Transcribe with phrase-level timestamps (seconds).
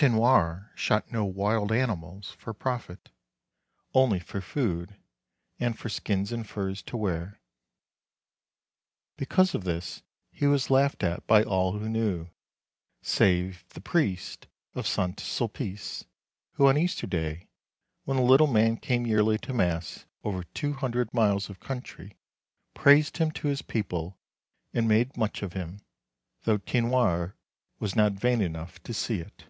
[0.00, 3.10] Tinoir shot no wild animals for profit—
[4.02, 4.96] only for food
[5.58, 7.40] and for skins and furs to wear.
[9.16, 12.28] Because of this he was laughed at by all who knew,
[13.02, 14.46] save the priest
[14.76, 15.16] of St.
[15.18, 16.04] Sulpice,
[16.52, 17.48] who, on Easter Day,
[18.04, 22.16] when the little man came yearly to Mass over two hundred miles of country,
[22.72, 24.16] praised him to his people
[24.72, 25.80] and made much of him,
[26.44, 27.34] though Tinoir
[27.80, 29.46] was not vain enough to see it.